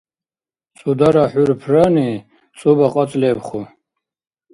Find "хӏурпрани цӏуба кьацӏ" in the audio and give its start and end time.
1.31-3.15